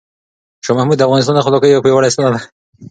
شاه 0.65 0.75
محمود 0.77 0.97
د 0.99 1.01
افغانستان 1.07 1.35
د 1.35 1.43
خپلواکۍ 1.43 1.69
یو 1.69 1.83
پیاوړی 1.85 2.13
ستنه 2.13 2.27
وه. 2.31 2.39